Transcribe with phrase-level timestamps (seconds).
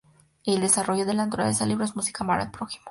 [0.41, 2.79] Y el descanso, la naturaleza, libros, música, amar al prójimo.